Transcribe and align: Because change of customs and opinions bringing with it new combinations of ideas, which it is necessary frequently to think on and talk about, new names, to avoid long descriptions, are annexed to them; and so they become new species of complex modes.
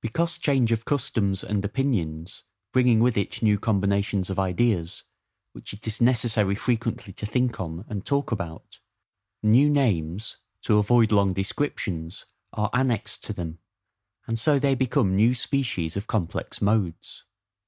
Because 0.00 0.38
change 0.38 0.72
of 0.72 0.84
customs 0.84 1.44
and 1.44 1.64
opinions 1.64 2.42
bringing 2.72 2.98
with 2.98 3.16
it 3.16 3.42
new 3.44 3.60
combinations 3.60 4.28
of 4.28 4.36
ideas, 4.36 5.04
which 5.52 5.72
it 5.72 5.86
is 5.86 6.00
necessary 6.00 6.56
frequently 6.56 7.12
to 7.12 7.24
think 7.24 7.60
on 7.60 7.84
and 7.86 8.04
talk 8.04 8.32
about, 8.32 8.80
new 9.40 9.70
names, 9.70 10.38
to 10.62 10.78
avoid 10.78 11.12
long 11.12 11.32
descriptions, 11.32 12.26
are 12.52 12.70
annexed 12.72 13.22
to 13.22 13.32
them; 13.32 13.60
and 14.26 14.36
so 14.36 14.58
they 14.58 14.74
become 14.74 15.14
new 15.14 15.32
species 15.32 15.96
of 15.96 16.08
complex 16.08 16.60
modes. 16.60 17.22